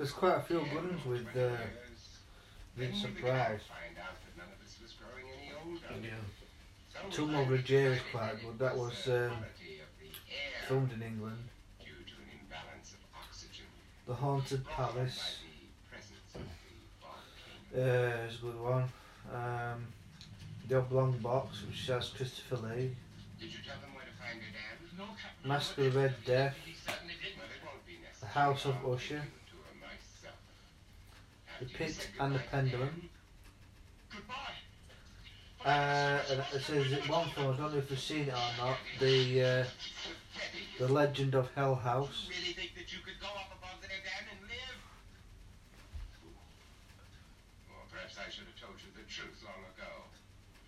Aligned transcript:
There's 0.00 0.12
quite 0.12 0.38
a 0.38 0.40
few 0.40 0.60
good 0.60 0.76
ones 0.76 1.04
with 1.04 1.26
uh, 1.36 1.58
Vincent 2.74 3.20
Price. 3.20 3.60
Yeah. 6.02 7.10
Tomb 7.10 7.34
of 7.34 7.48
Ligeia 7.48 7.96
is 7.96 8.00
quite 8.10 8.40
good. 8.42 8.58
That 8.58 8.78
was 8.78 9.08
um, 9.08 9.32
filmed 10.66 10.94
in 10.94 11.02
England. 11.02 11.36
The 14.06 14.14
Haunted 14.14 14.66
Palace 14.68 15.40
uh, 17.76 17.78
is 17.78 18.36
a 18.36 18.38
good 18.40 18.58
one. 18.58 18.84
Um, 19.34 19.86
the 20.66 20.78
Oblong 20.78 21.18
Box, 21.18 21.62
which 21.66 21.86
has 21.88 22.08
Christopher 22.08 22.56
Lee. 22.56 22.96
Masque 25.44 25.76
of 25.76 25.92
the 25.92 26.00
Red 26.00 26.14
Death. 26.24 26.56
The 28.20 28.26
House 28.26 28.64
of 28.64 28.76
Usher. 28.90 29.20
The 31.60 31.66
Pit 31.66 32.08
and 32.18 32.34
the 32.34 32.38
Pendulum. 32.50 33.10
Uh, 35.62 35.68
and 35.68 36.40
it 36.54 36.62
says 36.62 36.88
one 37.06 37.28
film, 37.36 37.52
I 37.52 37.56
don't 37.56 37.72
know 37.72 37.78
if 37.78 37.90
you've 37.90 38.00
seen 38.00 38.28
it 38.28 38.32
or 38.32 38.52
not, 38.56 38.78
the 38.98 39.44
uh, 39.44 39.64
the 40.78 40.88
Legend 40.88 41.34
of 41.34 41.52
Hell 41.54 41.74
House. 41.74 42.28
I 48.20 48.28
should 48.28 48.48
have 48.52 48.60
told 48.60 48.76
you 48.80 48.88
the 48.96 49.04
truth 49.08 49.40
long 49.44 49.64
ago. 49.76 49.92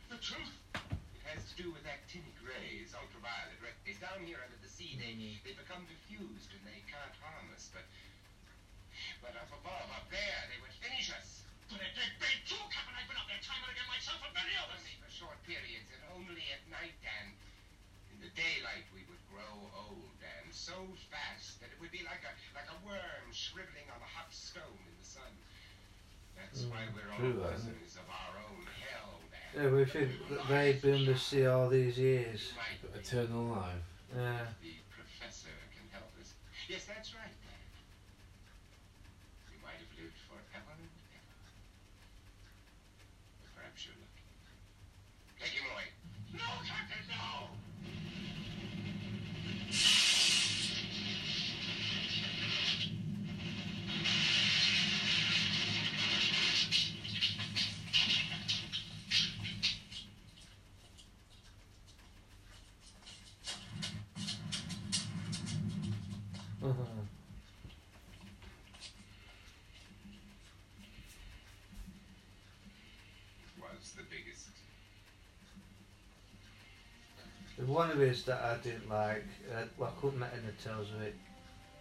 The 0.08 0.16
truth? 0.20 0.56
It 0.72 1.24
has 1.28 1.44
to 1.52 1.54
do 1.56 1.68
with 1.68 1.84
actinic 1.84 2.36
rays, 2.40 2.96
ultraviolet 2.96 3.60
rays. 3.60 4.00
Down 4.00 4.24
here 4.24 4.40
under 4.40 4.56
the 4.64 4.72
sea, 4.72 4.96
they, 4.96 5.12
they 5.44 5.52
become 5.56 5.84
diffused 5.84 6.48
and 6.56 6.62
they 6.64 6.80
can't 6.88 7.16
harm 7.20 7.48
us, 7.52 7.68
but... 7.72 7.84
But 9.20 9.34
up 9.38 9.50
above, 9.50 9.88
up 9.90 10.06
there, 10.10 10.40
they 10.50 10.58
would 10.62 10.74
finish 10.82 11.10
us. 11.14 11.46
But 11.70 11.80
it, 11.82 11.92
they, 11.96 12.08
they 12.20 12.34
too, 12.44 12.60
Captain. 12.68 12.94
I've 12.94 13.08
been 13.08 13.18
up 13.18 13.26
there 13.30 13.40
time 13.40 13.62
and 13.64 13.72
again 13.72 13.88
myself 13.88 14.20
and 14.22 14.34
many 14.34 14.54
others. 14.58 14.82
Only 14.82 14.96
for 15.00 15.10
short 15.10 15.38
periods 15.48 15.88
and 15.92 16.02
only 16.12 16.44
at 16.52 16.62
night, 16.68 16.94
Dan. 17.00 17.32
In 18.12 18.18
the 18.20 18.32
daylight, 18.36 18.86
we 18.92 19.02
would 19.08 19.22
grow 19.32 19.54
old, 19.72 20.12
Dan, 20.20 20.52
so 20.52 20.76
fast 21.08 21.58
that 21.64 21.72
it 21.72 21.78
would 21.80 21.90
be 21.90 22.04
like 22.04 22.22
a 22.22 22.32
like 22.52 22.68
a 22.68 22.78
worm 22.84 23.26
shriveling 23.32 23.88
on 23.88 23.98
a 23.98 24.10
hot 24.10 24.28
stone 24.30 24.80
in 24.84 24.94
the 25.00 25.08
sun. 25.08 25.32
That's 26.36 26.64
mm, 26.64 26.70
why 26.70 26.86
we're 26.92 27.08
all 27.08 27.18
true 27.18 27.40
that, 27.40 27.56
isn't 27.56 27.72
it? 27.72 27.80
prisoners 27.80 27.96
of 28.00 28.08
our 28.08 28.34
own 28.40 28.64
hell, 28.84 29.20
Dan. 29.32 29.48
Yeah, 29.56 29.68
we 29.72 29.84
think 29.84 30.10
that 30.30 30.48
they've 30.48 30.80
been 30.80 31.08
under 31.08 31.12
the 31.12 31.18
sea 31.18 31.46
all 31.46 31.68
these 31.68 31.98
years. 31.98 32.52
Eternal 32.94 33.44
life. 33.56 33.84
Yeah. 34.14 34.44
the 34.60 34.76
professor 34.92 35.52
can 35.72 35.88
help 35.92 36.12
us. 36.20 36.36
Yes, 36.68 36.84
that's 36.84 37.14
right, 37.16 37.32
Dan. 37.44 37.62
We 39.48 39.56
might 39.64 39.80
have 39.80 39.88
lived 39.88 39.91
forever 40.10 40.74
and 40.74 40.90
ever. 41.14 41.38
Perhaps 43.54 43.86
you're 43.86 43.94
lucky. 44.00 44.11
Was 73.82 73.92
the 73.94 74.02
biggest. 74.04 74.46
There's 77.56 77.68
one 77.68 77.90
of 77.90 77.98
his 77.98 78.22
that 78.26 78.40
I 78.40 78.56
didn't 78.62 78.88
like. 78.88 79.24
Uh, 79.52 79.64
well, 79.76 79.92
I 79.92 80.00
couldn't 80.00 80.20
make 80.20 80.28
any 80.34 80.52
tells 80.62 80.88
of 80.92 81.02
it. 81.02 81.16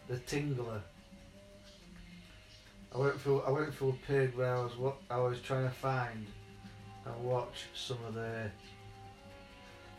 The 0.07 0.15
Tingler. 0.15 0.81
I 2.95 2.97
went 2.97 3.21
through. 3.21 3.41
I 3.41 3.51
went 3.51 3.75
through 3.75 3.89
a 3.89 4.07
period 4.07 4.35
where 4.35 4.55
I 4.55 4.63
was 4.63 4.75
what 4.77 4.97
I 5.11 5.17
was 5.19 5.39
trying 5.41 5.65
to 5.65 5.75
find 5.75 6.25
and 7.05 7.23
watch 7.23 7.67
some 7.75 7.99
of 8.07 8.15
the 8.15 8.49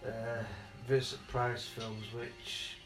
uh, 0.05 0.43
Vincent 0.89 1.25
Price 1.29 1.67
films, 1.67 2.07
which 2.13 2.79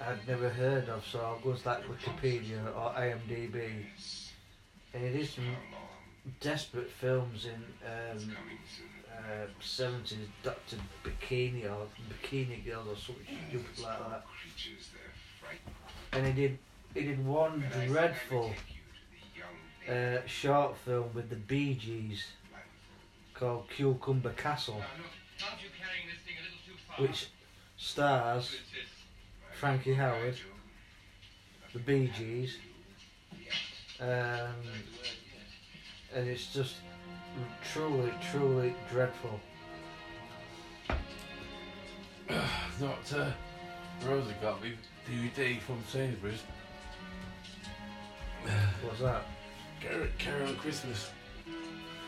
I'd 0.00 0.26
never 0.26 0.48
heard 0.48 0.88
of. 0.88 1.06
So 1.06 1.20
I'll 1.20 1.38
go 1.38 1.54
to 1.54 1.68
like 1.68 1.84
Wikipedia 1.84 2.66
or 2.74 2.92
IMDb, 2.98 3.84
and 4.94 5.04
it 5.04 5.14
is 5.14 5.30
some 5.30 5.44
How 5.44 5.50
long? 5.78 5.85
Desperate 6.40 6.90
films 6.90 7.46
in 7.46 7.62
um, 7.86 8.36
uh, 9.16 9.46
70s 9.62 10.26
Dr. 10.42 10.76
Bikini 11.04 11.64
or 11.64 11.86
Bikini 12.10 12.64
Girl 12.64 12.84
or 12.90 12.96
something 12.96 13.24
stupid 13.48 13.78
like 13.82 13.98
that. 13.98 14.24
And 16.12 16.26
he 16.26 16.32
did 16.32 16.58
he 16.94 17.02
did 17.02 17.24
one 17.24 17.60
But 17.60 17.66
I 17.66 17.70
think 17.70 17.74
I 17.74 17.78
would 17.78 17.92
dreadful 17.92 18.48
take 18.48 18.56
you 18.68 18.82
to 18.92 19.38
the 19.84 19.92
young 19.92 19.98
lady 20.00 20.18
uh, 20.18 20.26
short 20.26 20.76
film 20.78 21.10
with 21.14 21.28
the 21.28 21.36
Bee 21.36 21.74
Gees 21.74 22.26
called 23.34 23.68
Cucumber 23.68 24.32
Castle, 24.32 24.76
Now, 24.76 24.86
look, 24.98 25.50
aren't 25.50 25.62
you 25.62 25.68
carrying 25.78 26.06
this 26.06 26.20
thing 26.24 26.36
a 26.38 26.42
little 26.42 26.58
too 26.66 26.78
far? 26.88 27.06
which 27.06 27.28
stars 27.76 28.56
Frankie 29.52 29.94
Howerd, 29.94 30.36
the 31.72 31.78
Bee 31.80 32.10
Gees, 32.16 32.56
um, 34.00 34.54
and 36.16 36.26
it's 36.26 36.52
just 36.52 36.76
truly, 37.72 38.10
truly 38.32 38.74
dreadful. 38.90 39.38
Not 42.80 43.12
uh, 43.14 43.30
Rosa 44.04 44.34
got 44.40 44.62
me 44.62 44.72
DVD 45.08 45.60
from 45.60 45.76
Sainsbury's. 45.88 46.42
What's 48.82 49.00
that? 49.00 49.24
Carol, 50.18 50.48
on 50.48 50.56
Christmas. 50.56 51.10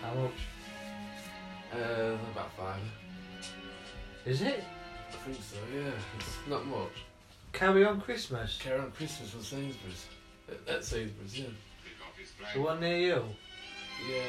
How 0.03 0.15
much? 0.15 0.33
Uh, 1.75 2.17
about 2.33 2.51
five. 2.57 2.81
Is 4.25 4.41
it? 4.41 4.65
I 5.11 5.17
think 5.17 5.37
so, 5.37 5.57
yeah. 5.75 5.91
It's 6.19 6.39
not 6.49 6.67
much. 6.67 7.05
Carry 7.53 7.85
on 7.85 8.01
Christmas? 8.01 8.59
Carol 8.59 8.83
on 8.83 8.93
Christmas 8.93 9.31
from 9.31 9.43
Sainsbury's. 9.43 10.07
At, 10.49 10.77
at 10.77 10.85
Sainsbury's, 10.85 11.39
yeah. 11.39 11.45
Take 11.45 12.07
off 12.07 12.17
his 12.19 12.33
The 12.55 12.61
one 12.61 12.81
near 12.81 12.99
you? 12.99 13.25
Yeah. 14.07 14.21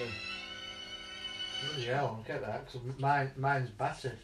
Bloody 1.68 1.85
hell, 1.85 2.18
I'll 2.18 2.24
get 2.25 2.41
that 2.46 2.66
because 2.66 3.00
mine, 3.00 3.31
mine's 3.38 3.69
battered. 3.69 4.18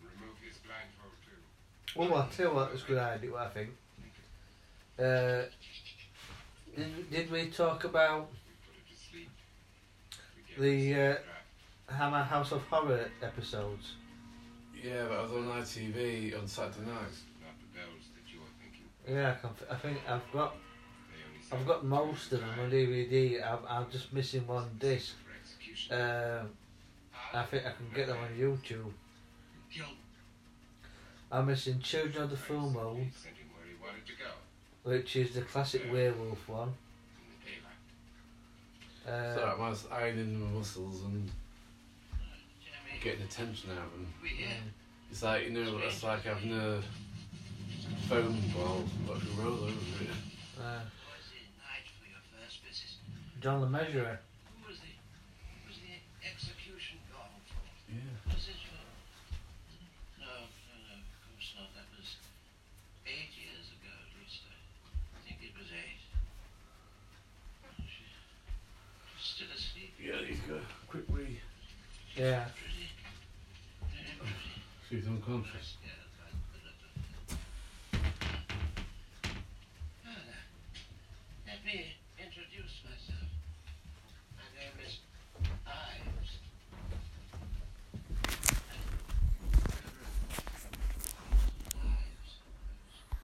Remove 0.00 0.36
his 0.42 0.56
blindfold 0.58 1.12
too. 1.24 1.98
Well, 1.98 2.14
I'll 2.22 2.28
tell 2.28 2.48
you 2.48 2.54
what, 2.54 2.70
it's 2.72 2.84
a 2.84 2.86
good 2.86 2.98
idea, 2.98 3.30
what 3.30 3.42
I 3.42 3.48
think. 3.50 3.70
Uh, 4.98 5.42
did, 6.76 7.10
did 7.10 7.30
we 7.30 7.48
talk 7.50 7.84
about 7.84 8.30
We 8.30 8.54
put 8.66 8.76
it 8.76 8.88
to 8.90 9.10
sleep. 9.10 9.30
We 10.58 10.92
The, 10.92 11.10
uh. 11.10 11.16
Hammer 11.92 12.22
House 12.22 12.52
of 12.52 12.62
Horror 12.62 13.10
episodes? 13.22 13.94
Yeah, 14.82 15.04
but 15.08 15.18
I 15.18 15.22
was 15.22 15.32
on 15.32 15.44
ITV 15.44 16.38
on 16.40 16.46
Saturday 16.46 16.86
nights. 16.86 17.24
Not 17.42 17.58
the 17.60 17.66
bells 17.76 18.08
that 18.14 18.32
you're 18.32 18.42
thinking. 18.62 18.86
Yeah, 19.08 19.32
I, 19.32 19.34
can, 19.34 19.50
I 19.70 19.74
think 19.76 19.98
I've 20.08 20.32
got 20.32 20.54
They 20.54 20.58
only 20.58 20.69
I've 21.52 21.66
got 21.66 21.84
most 21.84 22.32
of 22.32 22.40
them 22.40 22.50
on 22.60 22.70
DVD. 22.70 23.42
I'm, 23.44 23.58
I'm 23.68 23.90
just 23.90 24.12
missing 24.12 24.46
one 24.46 24.68
disc. 24.78 25.14
Um, 25.90 26.48
I 27.34 27.42
think 27.44 27.66
I 27.66 27.70
can 27.72 27.86
get 27.94 28.06
them 28.06 28.18
on 28.18 28.28
YouTube. 28.38 28.92
I'm 31.32 31.46
missing 31.46 31.78
Children 31.80 32.24
of 32.24 32.30
the 32.30 32.36
Full 32.36 32.70
Moon, 32.70 33.10
Sent 33.14 33.36
him 33.36 33.46
where 33.54 33.64
he 33.66 33.74
wanted 33.80 34.04
to 34.06 34.12
go. 34.18 34.30
which 34.90 35.14
is 35.14 35.32
the 35.34 35.42
classic 35.42 35.84
werewolf 35.92 36.48
one. 36.48 36.72
Uh, 39.06 39.34
so 39.34 39.42
I 39.56 39.68
was 39.70 39.86
ironing 39.92 40.40
my 40.40 40.50
muscles 40.58 41.02
and 41.04 41.30
getting 43.02 43.20
the 43.22 43.28
tension 43.28 43.70
out. 43.70 43.90
And 43.96 44.06
We 44.22 44.28
here. 44.30 44.48
it's 45.10 45.22
like, 45.22 45.44
you 45.46 45.50
know, 45.52 45.78
it's 45.78 46.02
like 46.02 46.22
having 46.24 46.52
a 46.52 46.82
phone 48.08 48.40
ball, 48.54 48.84
like 49.08 49.22
a 49.22 49.40
roller 49.40 49.68
over 49.68 49.70
it. 50.02 50.10
uh, 50.58 50.80
Was 50.82 51.30
it 51.30 51.46
night 51.62 51.86
for 51.96 52.06
your 52.10 52.20
first 52.34 52.58
visit? 52.66 52.90
John 53.40 53.62
the 53.62 53.72
Measurer. 53.72 54.20
Who 54.52 54.68
was 54.68 54.76
the, 54.84 54.92
who 54.92 55.64
was 55.64 55.80
the 55.80 55.96
execution 56.20 57.00
gone 57.08 57.40
for? 57.48 57.64
Yeah. 57.88 58.12
Was 58.28 58.44
it 58.52 58.60
for... 58.68 58.84
No, 60.20 60.28
no, 60.28 60.76
no, 60.76 61.00
of 61.00 61.08
course 61.24 61.48
not. 61.56 61.72
That 61.72 61.88
was 61.96 62.20
eight 63.08 63.32
years 63.32 63.72
ago, 63.80 63.88
at 63.88 64.12
least. 64.20 64.44
I 64.44 65.24
think 65.24 65.40
it 65.40 65.56
was 65.56 65.72
eight. 65.72 66.04
She's 69.16 69.40
still 69.40 69.48
asleep. 69.56 69.96
Yeah, 69.96 70.20
you 70.20 70.36
go. 70.44 70.60
Quick 70.92 71.08
wee. 71.08 71.40
Yeah. 72.20 72.44
Pretty. 72.60 72.92
Pretty. 73.88 74.36
She's 74.84 75.08
unconscious. 75.08 75.80
Yes, 75.80 75.89